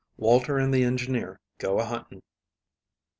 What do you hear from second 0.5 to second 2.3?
AND THE ENGINEER GO A HUNTING.